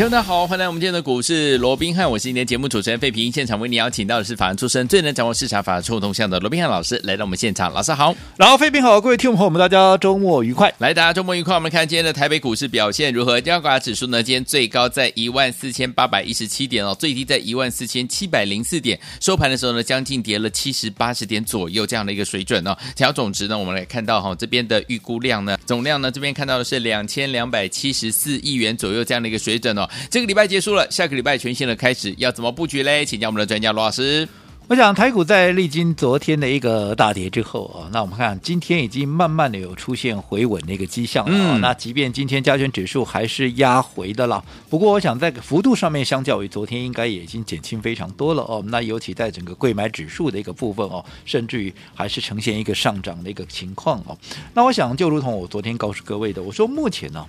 [0.00, 3.30] 听众大家好，欢迎来我们今天的股市罗宾汉，我是今天节目主持人费平。
[3.30, 10.72] 现场为你邀请到的是法案出身、最能掌握市场法律动向的罗宾汉老师来到我们现场，老师好，然后费平好，各位听众朋友们，大家周末愉快。
[10.78, 11.54] 来，大家周末愉快。
[11.54, 13.38] 我们看今天的台北股市表现如何？
[13.42, 14.22] 加权指数呢？
[14.22, 22.74] 今天最高在一万四千八百一十七点哦，最低在一万四千七百零四点，收盘的时候呢，将近跌了七十八十点左右这样的一个水准哦。
[22.96, 29.88] 调总值呢，我们来看到哈、哦，这边的预估量呢，总量呢，这边看到的是两千两百七十四亿元左右这样的一个水准哦。
[30.10, 30.74] 这个礼拜结束。
[30.74, 33.04] 了，下个礼拜全新的开始，要怎么布局嘞？
[33.04, 34.28] 请教我们的专家罗老师。
[34.70, 41.32] 我想台股在历经昨天的一个大跌之后啊，那我们看今天已经慢慢的有出现回稳的一个迹象了。
[41.34, 48.62] 嗯，那即便今天加权指数还是压回的了，不过我想在幅度上面，相较于昨天，应该也已经减轻非常多了哦。
[48.68, 54.16] 那尤其在整个贵买指数的一个部分哦，甚至于还是呈现一个上涨的一个情况哦。
[54.54, 57.26] 那我想就如同我昨天告诉各位的，我说目前呢。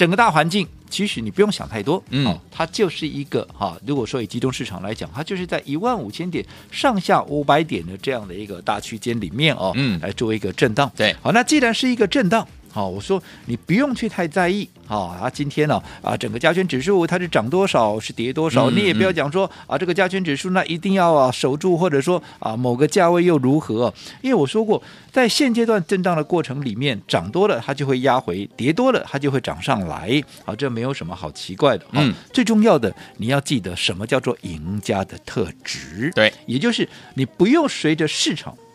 [0.00, 3.80] 整个大环境，其实你不用想太多，嗯、哦，它就是一个哈、哦。
[3.86, 10.90] 如果说以集中市场来讲，它就是在一万五千点上下五百点的这样的一个大区间里面哦，嗯，来做一个震荡。
[10.96, 12.48] 对，好，那既然是一个震荡。
[12.72, 23.92] 好，我说你不用去太在意，好啊，今天呢啊，整个加权指数它是涨多少是跌多少，嗯、你也不要讲说啊，这个加权指数那一定要啊守住，或者说啊某个价位又如何？
[24.22, 31.84] 因为我说过，在现阶段震荡的过程里面，涨多了它就会压回，跌多了它就会涨上来，好，这没有什么好奇怪的。
[31.92, 38.69] 嗯，最重要的你要记得什么叫做赢家的特质，对，也就是你不用随着市场好。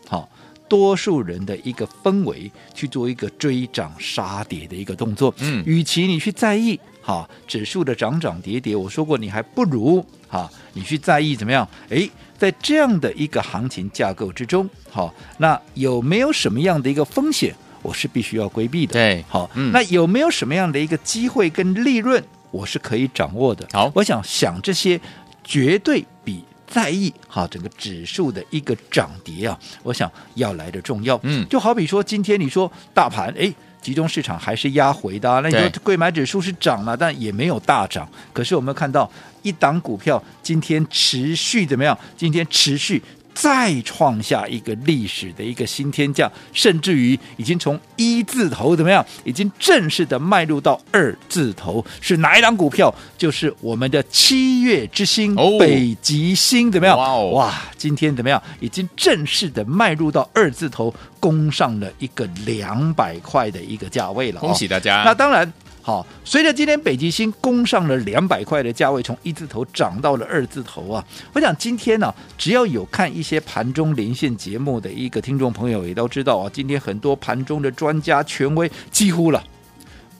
[0.68, 11.68] 多数人的一个氛围去做一个追涨杀跌的一个动作，嗯，与其你去在意哈指数的涨涨跌跌，我说过你还不如哈你去在意怎么样？
[11.90, 18.92] 诶，在这样的一个行情架构之中，好，那有没有什么样的一个风险，我是必须要规避的？
[18.92, 23.66] 对，好，嗯，那有没有什么样的一个机会跟利润，我是可以掌握的？
[23.72, 25.00] 好，我想想这些
[25.44, 26.42] 绝对比。
[26.66, 31.18] 在意哈，整个指数的一个涨跌啊，我想要来的重要。
[31.22, 38.08] 嗯，就好比说今天你说大盘哎，集中市场还是压回的，啊，那你说贵买指数是涨了，但也没有大涨。
[38.32, 39.10] 可是我们看到
[39.42, 41.96] 一档股票今天持续怎么样？
[42.16, 43.02] 今天持续。
[43.36, 52.92] 再创下一个历史的一个新天价，甚至于已经从一字头怎么样，已经正式的迈入到二字头，是哪一档股票？
[53.18, 56.96] 就是我们的七月之星、哦、北极星，怎么样？
[56.96, 58.42] 哇，哦、哇，今天怎么样？
[58.58, 64.40] 已经正式的迈入到二字头，攻上了一个两百块的一个价位了。
[64.40, 65.02] 恭喜大家！
[65.04, 65.52] 那当然。
[65.86, 71.06] 好，随着今天北极星攻上了两百块的价位，从一字头涨到了二字头啊！
[71.32, 79.40] 我想今天呢、只要有看一些盘中连线节目的一个听众朋友也都知道啊，今天很多盘中的专家权威几乎了，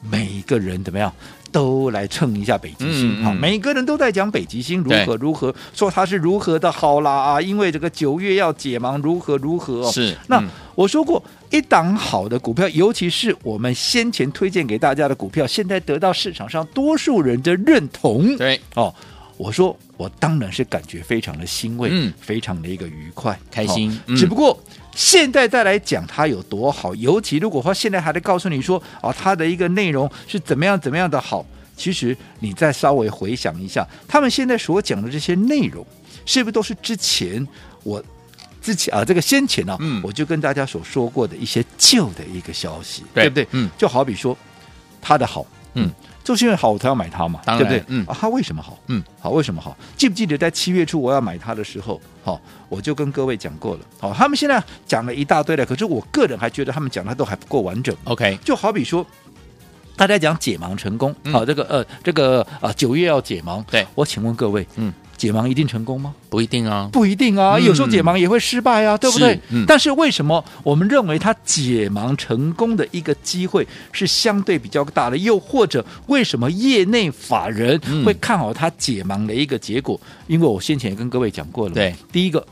[0.08, 1.12] 每一个人怎么样
[1.56, 3.32] 都来蹭一下北极星啊！
[3.32, 7.40] 每个人都在讲北极星如何如何，说它是如何的好啦啊！
[7.40, 10.44] 因为这个九月要解盲，如何如何是那。
[10.74, 18.36] 我说过，一档好的股票，尤其是我们先前推荐给大家的股票，现在得到市场上多数人的认同。
[18.36, 18.94] 对哦，
[19.38, 23.98] 我说我当然是感觉非常的欣慰，嗯，非常的一个愉快、开心。
[24.08, 24.62] 只不过
[24.96, 31.44] 现在再来讲它有多好，尤其如果说现在还在告诉你说，啊，它的一个内容是怎么样怎么样的好，
[31.76, 35.86] 其实你再稍微回想一下，他们现在所讲的这些内容，
[36.24, 37.46] 是不是都是之前
[37.84, 38.02] 我。
[38.62, 43.46] 之前啊，这个先前呢、啊，嗯，我就跟大家所说过的一些旧的一个消息，对，对不对？
[43.52, 44.36] 嗯，就好比说，
[45.00, 45.88] 它的好，嗯，
[46.26, 47.80] 就是因为好，我才要买它嘛，对不对？
[47.86, 48.76] 嗯，啊，它为什么好？
[48.88, 49.76] 嗯，好，为什么好？
[49.96, 57.94] 记不记得在七月初我要买它的时候，好，我就跟各位讲过了，好，他们现在讲了一大堆了，可是我个人还觉得他们讲的都还不够完整。
[58.02, 59.06] OK，就好比说，
[59.94, 64.92] 大家讲解盲成功，好，这个呃，这个啊，九月要解盲，对，我请问各位，嗯。
[65.16, 66.14] 解盲一定成功吗？
[66.28, 69.40] 不一定啊，不一定啊，有时候解盲也会失败啊，嗯、对不对？
[69.50, 75.16] 嗯、但是为什么我们认为它解盲成功的一个机会是相对比较大的？
[75.16, 79.98] 又或者为什么业内法人会看好它解盲的一个结果？
[80.04, 82.46] 嗯、因为我先前也跟各位讲过了，对，第一个，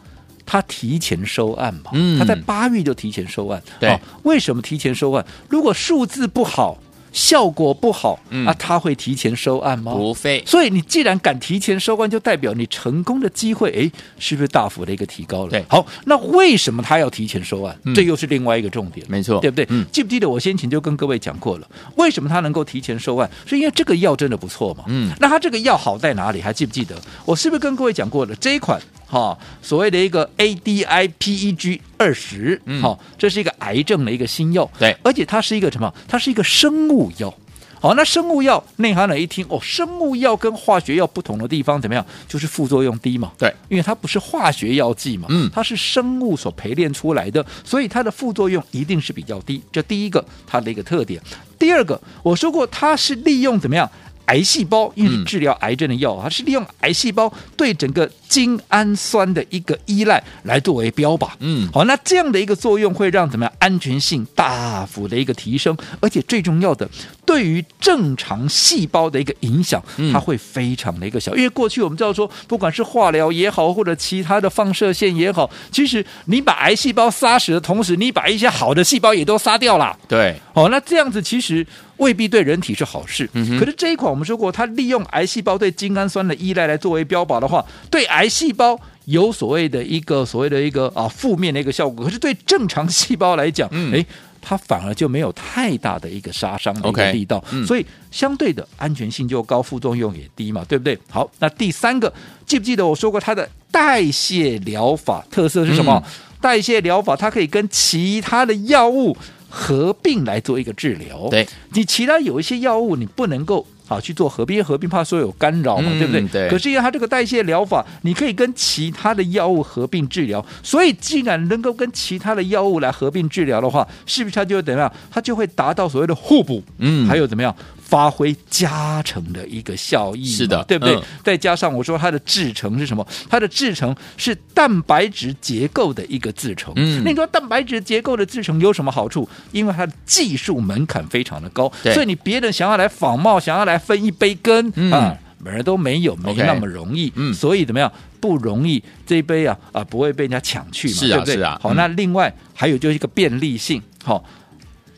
[0.46, 5.24] 他提前收案嘛，嗯，它在八月就提前收案，对、哦，为什么提前收案？
[5.48, 6.78] 如果数字不好。
[7.14, 9.94] 效果不好，嗯啊，他会提前收案吗？
[9.94, 15.50] 不会，所以你既然敢提前收案，就代表你成功的机会，哎，是不是大幅的一个提高了？
[15.50, 17.74] 对好，那为什么他要提前收案？
[17.84, 19.64] 嗯这又是另外一个重点，没错对不对？
[19.70, 23.30] 嗯记不记得我先前就跟各位讲过了，为什么他能够提前收案？
[23.46, 24.84] 是因为这个药真的不错嘛？
[24.88, 26.42] 嗯那他这个药好在哪里？
[26.42, 27.00] 还记不记得？
[27.24, 28.34] 我是不是跟各位讲过了？
[28.36, 35.92] 这一款哈、哦，所谓的一个 ADI-PEG 二十，嗯好，这是一个癌症的一个新药，对而且它是一个什么？
[36.08, 37.32] 它是一个生物药。
[37.80, 42.04] 好，那生物药内行人一听哦，生物药跟化学药不同的地方怎么样？
[42.26, 43.32] 就是副作用低嘛。
[43.38, 49.60] 对，因为它不是化学药剂嘛，嗯它是生物所培炼出来的，所以它的副作用一定是比较低。
[49.70, 51.20] 这第一个它的一个特点。
[51.58, 53.90] 第二个，我说过它是利用怎么样？
[54.26, 61.30] 癌细胞，因为是治疗癌症的药，它是利用癌细胞对整个精氨酸的一个依赖来作为标靶。
[61.38, 66.88] 嗯好，那这样的一个作用会让怎么样安全性大幅的一个提升，而且最重要的，
[67.24, 69.80] 对于正常细胞的一个影响，
[70.12, 71.32] 它会非常的一个小。
[71.36, 79.96] 因为过去我们知道说，不管是化疗也好，或者其他的放射线也好，其实你把癌细胞杀死的同时，你把一些好的细胞也都杀掉了。
[80.08, 81.64] 对，哦，那这样子其实
[81.98, 83.30] 未必对人体是好事。
[83.34, 92.04] 嗯可是这一款我们说过，它利用癌细胞对精氨酸的依赖来作为标靶的话，对癌细胞有所谓的一个所谓的一个啊负面的一个效果。
[92.04, 94.06] 可是对正常细胞来讲，嗯诶
[94.40, 100.98] 它反而就没有太大的一个杀伤的一个力道嗯所以相对的安全性就高，副作用也低嘛，对不对？
[101.08, 102.12] 好，那第三个，
[102.44, 106.02] 记不记得我说过它的代谢疗法特色是什么？
[106.04, 106.10] 嗯
[106.44, 109.16] 代谢疗法它可以跟其他的药物
[109.48, 111.26] 合并来做一个治疗。
[111.30, 113.66] 对，你其他有一些药物你不能够。
[113.86, 116.26] 好去做合并，因为合并怕说有干扰嘛，嗯对不对？
[116.28, 124.92] 对可是因为它这个代谢疗法，你可以跟其他的药物合并治疗，所以既然能够跟其他的药物来合并治疗的话，是不是它就会怎么样？
[125.10, 127.54] 它就会达到所谓的互补，嗯还有怎么样
[127.94, 130.26] 发挥加成的一个效益？
[130.26, 130.96] 是的对不对？
[130.96, 133.06] 嗯再加上我说它的制成是什么？
[133.30, 136.72] 它的制成是蛋白质结构的一个制成。
[136.74, 139.28] 嗯那你说蛋白质结构的制成有什么好处？
[139.52, 147.12] 因为它的技术门槛非常的高，对所以你别人想要来仿冒，想要来分一杯羹、嗯啊，本人都没有，没那么容易。
[147.14, 147.90] 嗯所以怎么样？
[148.20, 151.34] 不容易，这一杯啊啊不会被人家抢去嘛，是啊对不对？
[151.36, 154.24] 是啊好，嗯那另外还有就是一个便利性，好。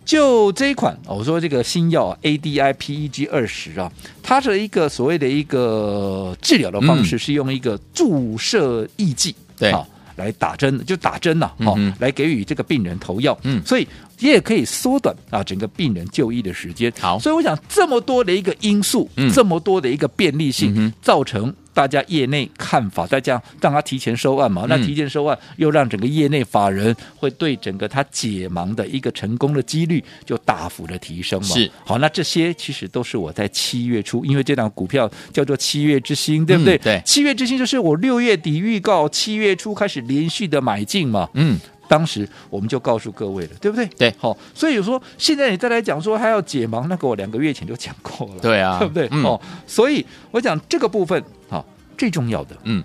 [0.07, 3.93] 就这一款，我说这个新药啊 ADI PEG 二十啊，
[4.23, 9.73] 它是一个所谓的一个治疗的方式是用一个注射抑剂，对。
[9.73, 13.63] 好来打针，就打针呐、好、嗯来给予这个病人投药，嗯。
[13.67, 13.87] 所以
[14.19, 16.91] 也可以缩短啊整个病人就医的时间。
[16.99, 17.19] 好。
[17.19, 19.31] 所以我想这么多的一个因素，嗯。
[19.31, 31.49] 这么多的一个便利性，嗯造成大家业内看法，再加上让他提前收案嘛，那嗯提前收案又让整个业内法人会对整个他解盲的一个成功的几率就大幅的提升嘛。
[31.49, 36.77] 是好，那这些其实都是我在七月初，因为这档股票叫做七月之星，对不对？
[36.77, 41.29] 嗯对七月之星就是我六月底预告，七月初开始连续的买进嘛。
[41.35, 41.59] 嗯，
[41.89, 43.87] 当时我们就告诉各位了，对不对？
[43.99, 49.09] 对好，所以有说现在你再来讲说还要解盲，那个我两个月前就讲过了，对啊对不对？
[49.11, 51.65] 嗯哦，所以我讲这个部分，好，
[51.97, 52.83] 最重要的，嗯，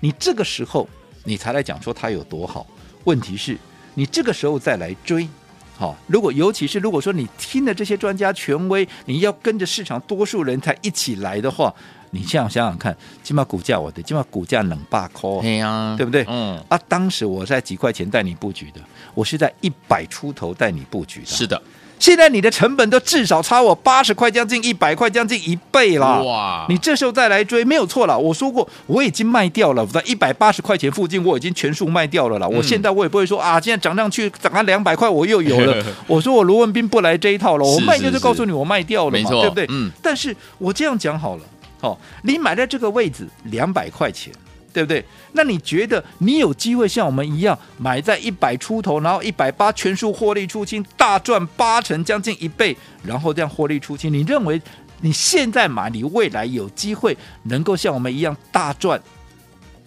[0.00, 0.88] 你这个时候
[1.24, 2.66] 你才来讲说它有多好，
[3.04, 3.56] 问题是
[3.94, 5.28] 你这个时候再来追。
[5.76, 11.74] 好，如果尤其是如果说你听了这些专家权威，你要跟着市场多数人才一起来的话，
[12.14, 16.24] 你这样想想看，起码股价我的，起码股价冷霸扣，对呀，对不对？
[16.28, 18.80] 嗯，啊，当时我在几块钱带你布局的，
[19.14, 21.26] 我是在一百出头带你布局的。
[21.26, 21.60] 是的，
[21.98, 26.20] 现在你的成本都至少差我八十块，将近一百块，将近一倍啦！
[26.22, 28.16] 哇你这时候再来追没有错了。
[28.16, 32.46] 我说过，我已经卖掉了，我在一百八十块钱附近，我已经全数卖掉了啦。
[32.46, 35.84] 我现在我也不会说啊，现在涨上去涨到两百块，我又有了。
[36.06, 39.66] 我说我罗文斌不来这一套了，我卖掉就是告诉你我卖掉了嘛，没错对不对？
[39.70, 39.90] 嗯。
[40.02, 41.42] 但是我这样讲好了，
[41.84, 44.32] 好，你买在这个位置两百块钱。
[44.74, 45.04] 对不对？
[45.34, 54.12] 那你觉得你有机会像我们一样买在一百出头，然后一百八全数获利出清，大赚八成，将近一倍，然后这样获利出清？
[54.12, 54.60] 你认为
[55.00, 59.00] 你现在买，你未来有机会能够像我们一样大赚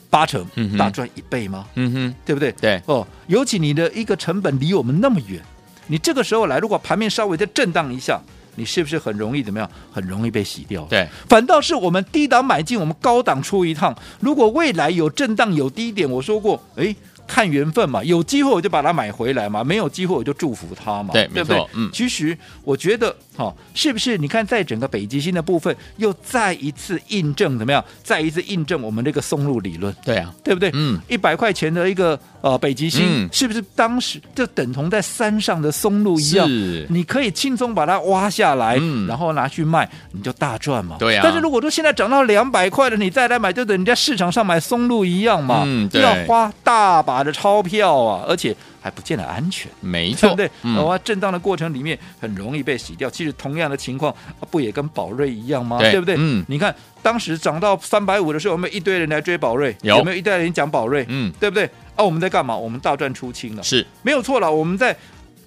[0.09, 1.65] 八成，大赚一倍吗？
[1.75, 2.53] 嗯哼，对不对？
[2.53, 5.41] 对，哦，尤其你的一个成本离我们那么远，
[5.87, 8.21] 你这个时候来，如果盘面稍微再震荡一下，
[8.57, 9.69] 你是不是很容易怎么样？
[9.91, 10.83] 很容易被洗掉？
[10.89, 13.95] 对，反倒是我们低档买进，我们高档出一趟。
[14.19, 16.93] 如果未来有震荡有低点，我说过，哎，
[17.27, 21.67] 看缘分嘛，有机会我就把它买回来嘛，没有机会我就祝福它嘛，对对不对？
[21.73, 24.17] 嗯其实我觉得好、哦，是不是？
[24.17, 27.83] 你看，在整个北极星的部分，又再一次印证怎么样？
[28.03, 30.71] 再一次印证我们这个松露理论，对啊，对不对？
[30.73, 36.47] 嗯，一百块钱的一个呃北极星，嗯、是不是当时就等同在山上的松露一样？
[36.49, 40.95] 是，你可以轻松把它挖下来，嗯、然后拿去卖，你就大赚嘛。
[40.97, 41.21] 对啊。
[41.23, 45.61] 但是如果说现在涨到两百块了，你再来买，就等人家市场上买松露一样嘛。
[45.63, 46.01] 嗯，对。
[46.01, 48.55] 要花大把的钞票啊，而且。
[48.87, 50.51] 还不见得安全，没错，对 不对？
[50.63, 53.09] 嗯，哇，震荡的过程里面很容易被洗掉。
[53.09, 54.15] 其实同样的情况，
[54.49, 55.77] 不也跟宝瑞一样吗？
[55.77, 56.15] 对，对不对？
[56.17, 59.75] 嗯，你看当时涨到三百五的时候，有没有一堆人来追宝瑞？
[59.81, 61.05] 有，有没有一堆人讲宝瑞？
[61.09, 61.65] 嗯，对不对？
[61.97, 62.55] 啊，我们在干嘛？
[62.55, 64.49] 我们大赚出清了，是没有错了。
[64.49, 64.95] 我们在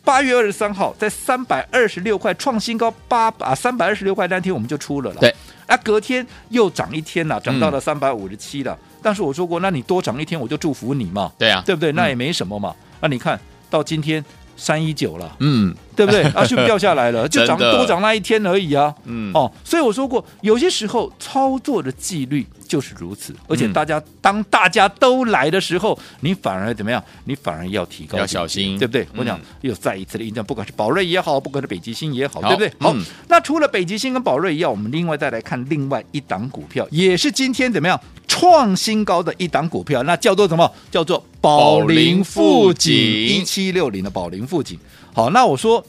[0.05, 5.21] 八月二十三号，在三百二十六块创新高八啊，三百二十六块那天我们就出了了。
[5.21, 5.35] 对，
[5.67, 8.73] 啊，隔天又涨一天了，涨到了三百五十七了。
[8.73, 11.33] 嗯，但是我说过，那你多涨一天，我就祝福你嘛。
[11.39, 11.93] 对啊，对不对？
[11.93, 12.75] 那也没什么嘛。
[12.79, 13.41] 嗯啊、你看。
[13.71, 14.25] 到今天
[14.57, 16.25] 三一九了，嗯，对不对？
[16.35, 17.29] 啊，是不是掉下来了？
[17.29, 27.01] 就涨多涨那一天而已啊，嗯，哦，所以我说过，有些时候操作的纪律就是如此，而且大家、嗯、当大家都来的时候，你反而怎么样？
[27.27, 29.05] 你反而要提高，要小心，对不对？
[29.13, 32.73] 嗯、我讲又再一次的印证，不管是宝瑞也好，不管是北极星也好，好对不对？
[32.81, 37.99] 好，嗯、那除了北极星跟宝瑞一样，我们另外再来看另外一档股票，也是今天怎么样？
[38.41, 40.73] 创新高的一档股票，那叫做什么？
[40.91, 44.79] 叫做宝林富锦一七六零的宝林富锦。
[45.13, 45.85] 好，那我说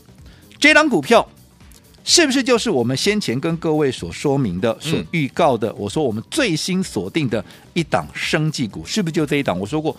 [0.60, 1.26] 这档股票
[2.04, 5.70] 是不是就是我们先前跟各位所说明的、所预告的？
[5.70, 7.44] 嗯、我说我们最新锁定的
[7.74, 9.58] 一档生技股，是不是就这一档？
[9.58, 9.96] 我说过。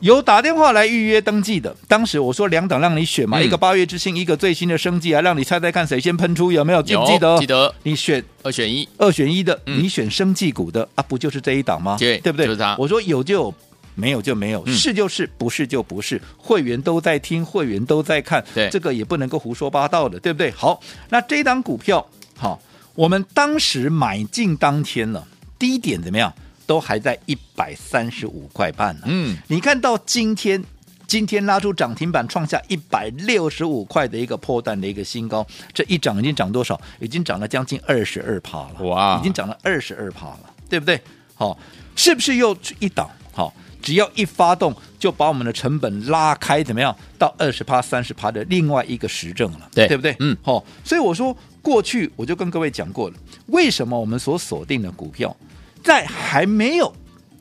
[0.00, 6.82] 有打电话来预约登记的，当时我说两档让你选嘛，嗯、一个八月之星，一个最新的生计啊，让你猜猜看谁先喷出，有没有？
[6.82, 7.38] 记不记得？
[7.38, 7.74] 记得。
[7.82, 11.96] 你选二选一，二选一的，嗯、你选生计股的啊，不就是这一档吗？
[11.98, 12.46] 对，对不对？
[12.46, 13.54] 就是我说有就有，
[13.94, 16.18] 没有就没有，嗯、是就是，不是就不是。
[16.38, 20.50] 会员都在听，会员都在看，对，这个也不能够胡说八道的，对不对？
[20.52, 20.80] 好，
[21.10, 22.06] 那这一档股票，
[22.38, 22.58] 好，
[22.94, 25.28] 我们当时买进当天了，
[25.58, 26.32] 低点怎么样？
[26.70, 29.02] 都还在一百三十五块半呢。
[29.06, 30.64] 嗯，你看到今天，
[31.04, 36.80] 今天拉出涨停板，创下一百六十五块的一个破蛋的一个新高，这一涨已经涨多少？
[37.00, 38.84] 已经涨了将近二十二趴了。
[38.84, 41.00] 哇，已经涨了二十二趴了，对不对？
[41.34, 41.58] 好，
[41.96, 43.10] 是不是又一档？
[43.32, 46.96] 好，只要一发动，就把我们的成本拉开，怎么样？
[47.18, 50.14] 到二十趴、三十趴的另外一个实证了，对，对不对？
[50.20, 55.36] 嗯，好，所以我说过去我就跟各位讲过了，为什么我们所锁定的股票？
[55.82, 56.92] 在还没有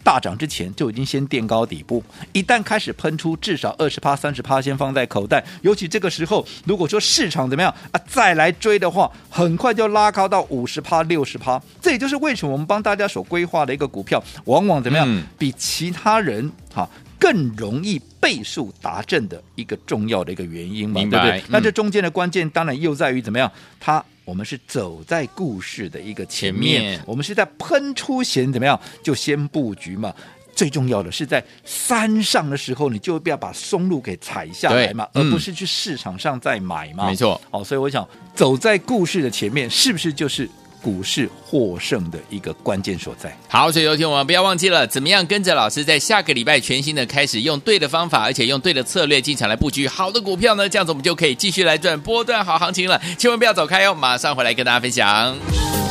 [0.03, 2.03] 大涨之前，就已经先垫高底部。
[2.31, 5.43] 一旦开始喷出，至少二十趴、三十趴先放在口袋。
[5.61, 11.61] 尤其这个时候，如果说市场怎么样啊，再来追的话，很快就拉高到五十趴、六十趴。
[11.81, 21.39] 这也就是为什么我们帮大家所规划的一个股票，往往怎么样，嗯、比其他人哈更容易倍数达阵的一个重要的一个原因嘛，对不对？
[21.41, 24.03] 嗯、那这中间的关键，当然又在于怎么样，它。
[24.25, 30.13] 我们是走在故事的一个前面，前面我们是在喷出前怎么样就先布局嘛。
[30.55, 37.07] 最重要的是在山上的时候，你就不要把松露给采下来嘛，嗯、而不是去市场上再买嘛。
[37.07, 40.47] 没错，哦，所以我想走在故事的前面，是不是就是？
[40.81, 43.35] 股市获胜的一个关键所在。
[43.47, 50.67] 好，所以有请我们不要忘记了，怎么样跟着老师在下个礼拜全新的开始，用对的方法，而且用对的策略进场来布局好的股票呢？
[50.69, 53.01] 这样子我们就可以继续来赚波段好行情了。
[53.17, 55.88] 千万不要走开哦，马上回来跟大家分享。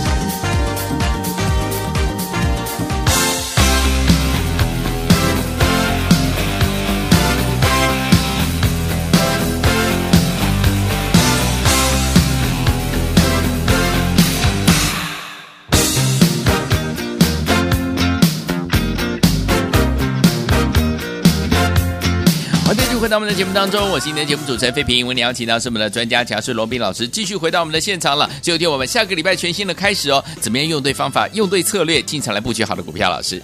[22.99, 25.07] 回到我们的节目当中，我是今天的节目主持人费平。
[25.07, 28.29] 为你邀请到是我们的专家强势罗宾老师，继续回到我们的现场了。
[28.43, 33.09] 就听我们下个礼拜全新的开始哦，怎么样用对方法、用对策略进场来布局好的股票？
[33.09, 33.41] 老师。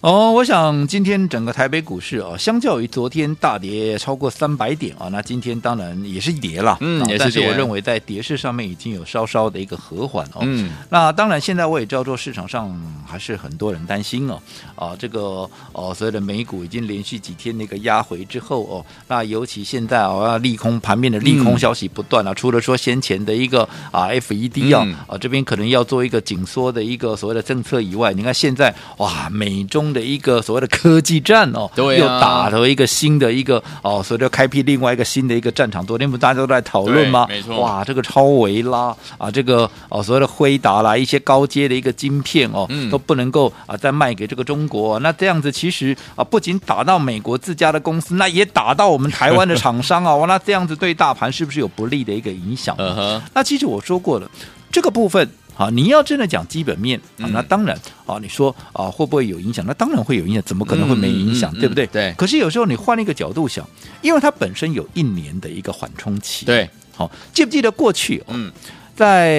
[0.00, 7.18] 哦，我想今天整个台北股市啊，相较于昨天大跌超过三百点啊，那今天当然也是跌了，嗯，也是跌。
[7.18, 10.70] 但是我认为在跌势上面已经有稍稍的一个和缓哦，嗯。
[10.90, 14.40] 那当然，现在我也知道说市场上还是很多人担心哦，
[14.76, 35.84] 啊，这个哦，所谓的美股已经连续几天那个压回之后哦，那尤其现在哦，要利空盘面的利空消息不断啊，嗯、除了说先前的一个啊 FED 啊、嗯、啊这边可能要做一个紧缩的一个所谓的政策以外，你看现在哇，美中中的一个所谓的科技战哦，对、啊，又打了一个新的一个哦，所谓的开辟另外一个新的一个战场。
[35.86, 37.26] 昨天不大家都在讨论吗？
[37.28, 44.98] 没错，哇，这个超维拉啊，这个哦所谓的辉达啦，一些高阶的一个晶片哦，嗯、都不能够啊再卖给这个中国。
[45.00, 50.14] 那这样子其实啊，不仅打到美国自家的公司，那也打到我们台湾的厂商啊。
[50.16, 52.74] 哇，那这样子对大盘是不是有不利的一个影响？
[52.78, 54.28] 嗯哼，那其实我说过了，
[54.70, 55.28] 这个部分。
[55.58, 59.66] 好，你要真的讲基本面啊，那当然啊，你说啊会不会有影响？
[59.66, 61.52] 那当然会有影响，怎么可能会没影响？
[61.58, 61.84] 对不对？
[61.88, 62.14] 对。
[62.16, 63.68] 可是有时候你换一个角度想，
[64.00, 66.46] 因为它本身有一年的一个缓冲期。
[66.46, 66.70] 对。
[66.94, 68.22] 好，记不记得过去？
[68.28, 68.52] 嗯。
[68.98, 69.30] 在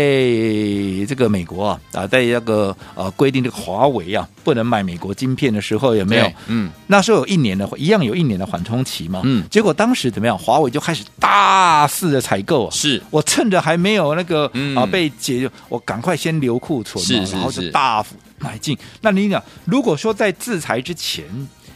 [1.06, 6.32] 这个美国啊啊，在那个呃规定这个华为啊不能买美国晶片的时候，有没有？
[6.48, 9.20] 嗯，那时候有一年的，一样有一年的缓冲期嘛。
[9.26, 10.38] 嗯，结果当时怎么样？
[10.38, 12.72] 华为就开始大肆的采购啊。
[12.72, 18.78] 是我趁着还没有那个啊被解，我赶快先留库存嘛，然后就大幅买进。
[19.02, 21.26] 那你讲，如果说在制裁之前，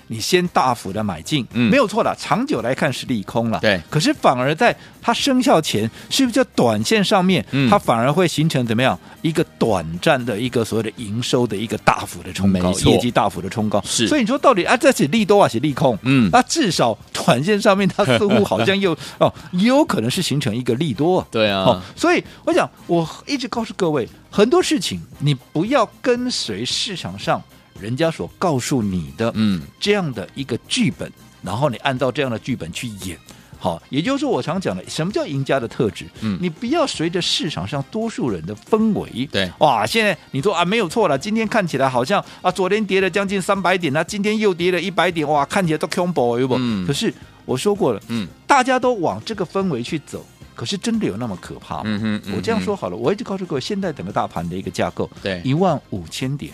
[0.08, 3.82] 你先大幅的买进，嗯，没有错的，长久来看是利空了，对。
[3.90, 14.08] 可是反而在它生效前，是不是在短线上面，嗯，它反而会形成怎么样一个短暂的一个所谓的营收的一个大幅的冲高，业绩大幅的冲高，是。
[14.08, 15.98] 所以你说到底啊，这是利多还是利空？
[16.04, 21.64] 嗯，那至少短线上面，它似乎好像又 哦，也有可能是形成一个利多，对啊。
[21.64, 27.42] 哦，所以我想我一直告诉各位，很多事情你不要跟随市场上。
[27.84, 31.12] 人家所告诉你的，嗯，这样的一个剧本，
[31.42, 33.18] 然后你按照这样的剧本去演，
[33.60, 36.06] 好，也就是说我常讲的，什么叫赢家的特质？
[36.22, 46.56] 嗯，你不要随着市场上多数人的氛围，对，哇，现在你说啊，没有错了，今天看起来好像啊，昨天跌了将近三百点，那今天又跌了一百点，哇，看起来都恐怖，有不？
[46.58, 47.14] 嗯，可是
[47.44, 50.26] 我说过了，嗯，大家都往这个氛围去走，
[50.56, 51.84] 可是真的有那么可怕吗？
[51.86, 56.54] 嗯哼，嗯哼，我这样说好了，我一直告诉各位，现在整个大盘的一个架构，对，一万五千点。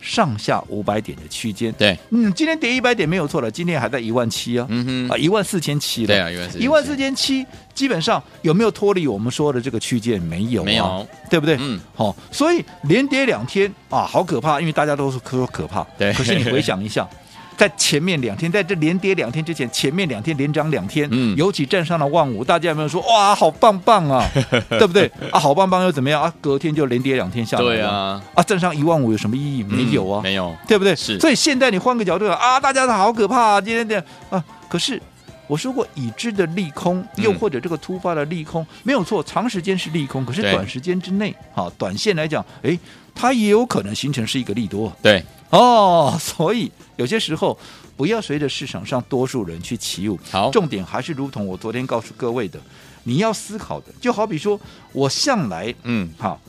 [0.00, 10.20] 上下五百点的区间，对，嗯，今天跌一百点没有错了，今天还在一万七啊，嗯哼，啊一万四千七了，对啊，一万四千七，基本上有没有脱离我们说的这个区间？
[10.22, 11.56] 没有，没有，对不对？
[11.60, 17.06] 嗯，好，所以连跌两天啊，好可怕，因为大家都是可可怕，对，可是你回想一下。
[17.58, 24.24] 在前面两天，在这连跌两天之前，前面两天连涨两天，嗯，尤其站上了万五，大家有没有说哇，好棒棒啊，
[24.70, 25.40] 对不对啊？
[25.40, 26.32] 好棒棒又怎么样啊？
[26.40, 29.64] 隔天就连跌两天下来，对啊，啊，站上一万五有什么意义？
[29.64, 30.94] 没有啊，没有，对不对？
[30.94, 35.02] 是，所以现在你换个角度啊，大家都好可怕啊，今天这样啊，可是
[35.48, 42.78] 我说过已知的利空，又或者这个突发的利空，没有错，长时间是利空，可是短时间之内，哈，短线来讲，哎，
[43.12, 47.58] 它也有可能形成是一个利多，对，哦，所以有些时候。
[47.98, 50.16] 不要随着市场上多数人去起舞。
[50.30, 52.56] 好，重点还是如同我昨天告诉各位的，
[53.02, 54.60] 你要思考的，就好比说，
[54.92, 56.40] 我向来，嗯，好，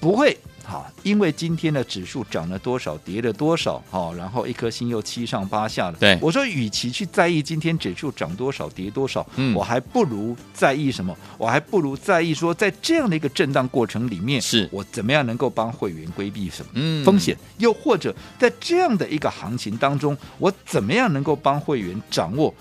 [0.00, 0.36] 不会。
[0.66, 5.98] 好，因为今天的指数涨了多少，跌了多少，好，然后一颗心又七上八下了。
[6.00, 11.16] 对，我说，与其去在意今天指数涨多少，跌多少，嗯，我还不如在意什么？
[11.38, 17.36] 我还不如在意说，在这样的一个震荡过程里面，是我怎么样能够帮会员规避什么风险？
[17.36, 22.52] 嗯，又或者在这样的一个行情当中，我怎么样能够帮会员掌握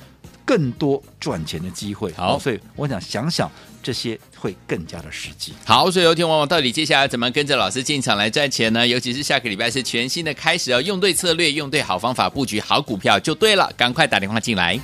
[0.45, 2.13] 更多赚钱的机会？
[2.13, 3.51] 好，所以我想想想。
[3.85, 5.53] 这些会更加的实际。
[5.63, 8.87] 好，所以有天往往到底接下来怎么跟着老师进场来赚钱呢？
[8.87, 13.71] 尤其是下个礼拜是全新的开始哦，用对策略，用对好方法，布局好股票就对了。
[13.77, 14.79] 赶快打电话进来。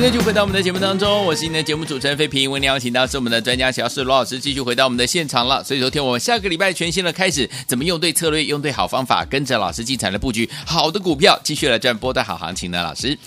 [0.00, 2.50] 今天就回到我们的节目当中，我是您的节目主持人费平。
[2.50, 5.62] 为您邀请到是我们的专家小师罗老师，继续回到我们的现场了。
[5.62, 12.82] 所以昨天我们下个礼拜全新的开始，怎么用对策略，用对好方法，跟着老师进场的布局好的股票，继续来赚波段好行情呢？
[12.82, 13.18] 老师。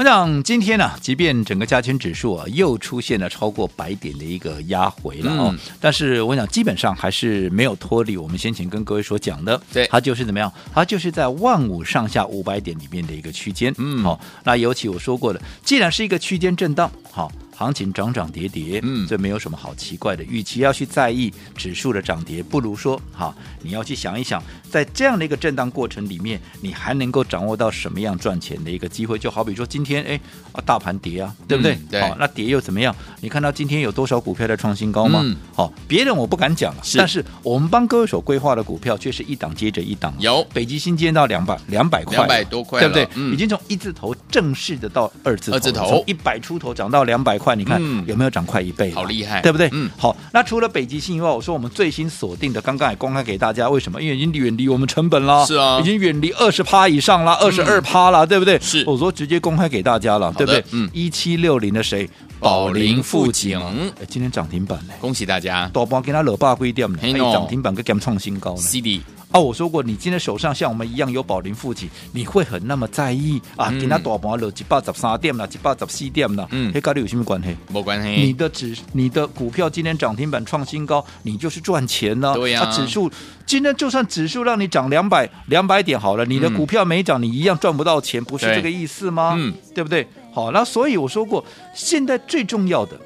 [0.00, 10.50] 我想今天呢、啊，即便整个加权指数啊又出现了超过百点的一个压回了哦，嗯、但是我想基本上还是没有脱离我们先前跟各位所讲的，对，它就是怎么样？
[10.72, 17.32] 它就是在万五上下五百点里面的一个区间，嗯，好、哦，那尤其我说过的，既然是一个区间震荡，好、哦。
[17.60, 20.24] 行情涨涨跌跌，嗯，这没有什么好奇怪的。
[20.24, 29.18] 与其要去在意指数的涨跌，不如说，哈，你要去想一想，在这样的一个震荡过程里面，你还能够掌握到什么样赚钱的一个机会？
[29.18, 30.18] 就好比说今天，哎，
[30.52, 31.74] 啊，大盘跌啊，对不对？
[31.74, 32.00] 嗯、对。
[32.00, 32.96] 好，那跌又怎么样？
[33.20, 35.20] 你看到今天有多少股票在创新高吗？
[35.22, 40.14] 嗯、好，别人我不敢讲，是但是我们帮各位所规划的股票却是一档接着一档。
[40.18, 43.06] 有北极星见到两百两百块，两百多块，对不对？
[43.16, 47.49] 嗯、已经从一字头正式的到二字头，二字头从一百出头涨到两百块。
[47.50, 48.04] 块，你看嗯。
[48.06, 48.90] 有没有涨快一倍？
[48.92, 49.68] 好厉害，对不对？
[49.72, 54.00] 嗯，好，那除了北极星以外，我说我们最新锁定的，刚刚也公开给大家，为什么？
[54.00, 55.78] 因为已经远离我们成本了，是啊。
[55.80, 58.58] 已经远离二十趴以上了，二十二趴了，对不对？
[58.60, 58.84] 是。
[58.86, 60.64] 我说直接公开给大家了，对不对？
[60.72, 62.08] 嗯，一七六零的谁？
[62.38, 67.30] 宝林富锦，哎，今天涨停板呢，恭喜大家，大盘给他惹霸归掉呢，哎，嘿喏。
[67.32, 68.62] 涨停板跟他们创新高呢。
[68.62, 73.68] CD 啊，我说过，你今天手上像我们一样有宝林附体，你会很那么在意啊？
[73.70, 77.56] 嗯给他大盘了一百十三点了，一百十四点了，嗯黑跟你有什么关系？
[77.68, 83.08] 没关系，你的指你的股票今天涨停板创新高，你就是赚钱呢、对呀啊指数
[83.46, 89.34] 今天就算指数让你涨两百两百点好了，你的股票没涨，你一样赚不到钱，不是对这个意思吗？
[89.38, 90.06] 嗯，对不对？
[90.32, 92.98] 好，那所以我说过，现在最重要的。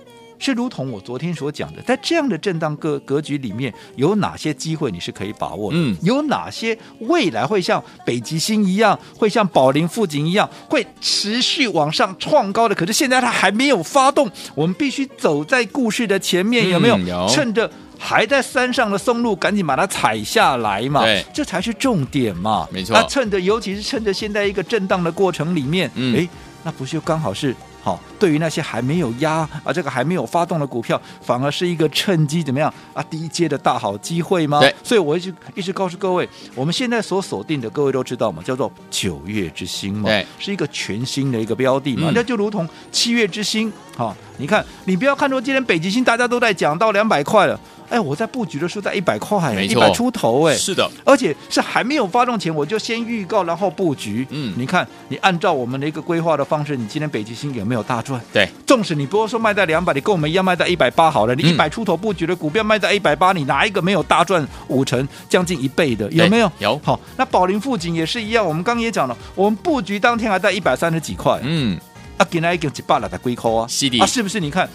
[0.44, 5.78] 是如同我昨天所讲的，在这样的震荡格格局里面，有哪些机会你是可以把握的？
[5.78, 12.74] 嗯有哪些未来会像北极星一样，会像宝林富锦一样，会持续往上创高的？
[12.74, 16.98] 可是现在它还没有发动，我们必须走在故事的前面，嗯有没有？
[16.98, 21.02] 有趁着还在山上的松露，赶紧把它采下来嘛！
[21.02, 22.68] 对这才是重点嘛！
[22.70, 26.28] 没错那趁着，尤其是趁着现在一个震荡的过程里面，嗯哎，
[26.62, 27.54] 那不就刚好是？
[27.84, 34.58] 好，对于那些还没有压啊，这个还没有发动的股票，反而是一个趁机怎么样啊低阶的大好机会吗？
[34.58, 42.12] 对，所以我一直一直告诉各位，我们现在所锁定的，各位都知道嘛，叫做九月之星嘛，对，是一个全新的一个标的嘛，嗯。
[42.14, 54.26] 那就如同七月之星，好，你看，你不要看说今天北极星大家都在讲到两百块了，哎，我在布局的时候在一百块，没一百出头，哎，是的，而且是还没有发动前，我就先预告，然后布局。
[54.30, 54.54] 嗯。
[54.56, 58.20] 你看，你按照我们的一个规划的方式，你今天北极星有没有大赚？
[58.32, 66.10] 对，纵使你不是说卖在两百，你跟我们一样卖在一百八好了，你嗯一百出头布局的股票卖在一百八，你哪一个没有大赚五成，将近一倍的？
[66.12, 66.50] 有没有？
[66.58, 66.80] 有。
[66.82, 71.78] 好，那宝林富锦也是一样，我们刚刚也讲了，我们布局当天还在一百三十几块，嗯，
[72.16, 73.98] 啊，给那一个几百了的龟壳啊，是的。
[74.00, 74.40] 啊，是不是？
[74.40, 74.68] 你看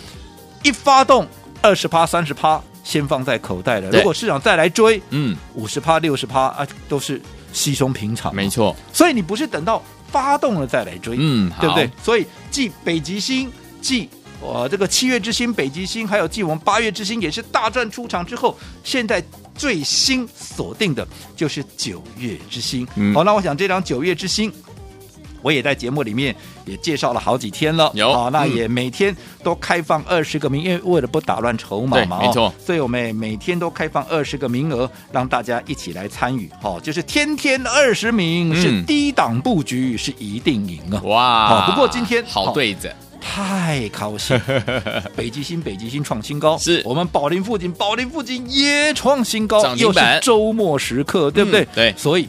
[0.63, 1.27] 一发动
[1.61, 3.89] 二十趴、三十趴，先放在口袋了。
[3.91, 7.21] 如果市场再来追，嗯，五十趴、六十趴啊，都是
[7.53, 8.33] 稀松平常。
[8.33, 11.89] 没错，所以你不是等到发动了再来追，嗯，对不对？？
[12.03, 14.09] 所以继北极星，继
[14.41, 19.23] 我、呃、这个七月之星、北极星，还有继我们八月之星也是大赚出场之后，现在
[19.55, 22.87] 最新锁定的就是九月之星。
[22.95, 24.51] 嗯好，那我想这张九月之星。
[25.41, 28.13] 我也在节目里面也介绍了好几天了，有。
[28.13, 28.55] 好，那嗯。
[28.55, 32.47] 也每天都开放二十个名，因为为了不打乱筹码嘛，没错。
[32.47, 38.55] 哦所以我们每天都开放二十个名额，让大家一起来参与，好，就是天天二十名，嗯。
[38.55, 41.01] 是低档布局，是一定赢啊！
[41.03, 44.39] 哇，好不过今天好对子，太高兴，
[45.15, 46.81] 北极星，北极星创新高，是。
[46.85, 51.63] 我们宝林附近，宝林附近也创新高又是周末时刻，对不对？
[51.63, 51.93] 嗯对。
[51.97, 52.27] 所以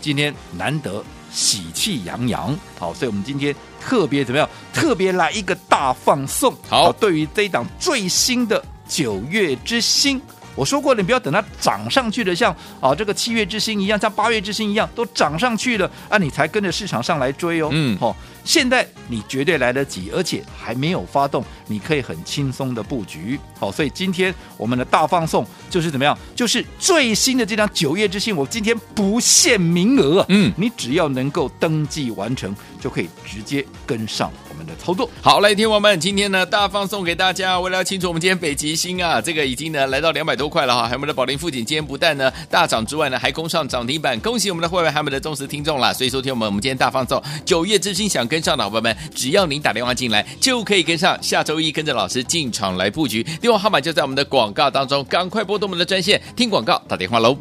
[0.00, 4.48] 今天难得喜气洋洋，好，所以我们今天特别怎么样？
[4.72, 10.20] 特别来一个大放送，好对于这一档最新的九月之星。
[10.56, 17.68] 我说过了，你不要等它涨上去的，像啊这个七月之星一样，像八月之星一样，都涨上去了啊，你才跟着市场上来追哦。
[17.72, 23.38] 嗯好、现在你绝对来得及，而且还没有发动，你可以很轻松的布局。
[23.58, 26.16] 好、所以今天我们的大放送就是怎么样？
[26.34, 35.08] 就是最新的这张九月之星，我今天不限名额啊，嗯你只要能够登记完成，就可以直接跟上我们的操作。
[35.20, 37.60] 好，来，听我们今天呢大放送给大家。
[37.60, 45.92] 为了要清楚我们今天北极星啊，这个已经呢来到两百多块了哈，还有我们的宝林富锦，今天不但呢大涨之外呢，还攻上涨停板，恭喜我们的会员，还有我们的忠实听众啦。
[45.92, 51.18] 所以说听我们，我们今天大放送九月之星，想跟上的伙伴们，只要您打电话进来，就可以跟上。
[51.20, 57.36] 下周一跟着老师进场来布局，电话号码就在我们的广告当中，赶快拨动我们的专线听广告打电话喽。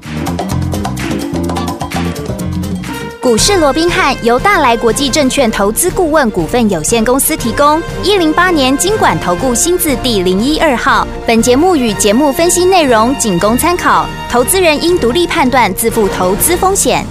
[3.22, 11.08] 股市罗宾汉由大来国际证券投资顾问股份有限公司提供，一零八年经管投顾新字第零一二号。
[11.28, 17.06] 本节目与节目分析内容仅供参考，投资人应独立判断，自负投资风险。